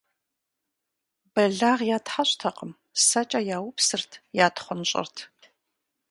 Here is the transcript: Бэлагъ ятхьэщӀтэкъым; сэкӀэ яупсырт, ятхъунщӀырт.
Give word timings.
Бэлагъ 1.33 1.81
ятхьэщӀтэкъым; 1.95 2.71
сэкӀэ 3.05 3.39
яупсырт, 3.55 4.11
ятхъунщӀырт. 4.45 5.17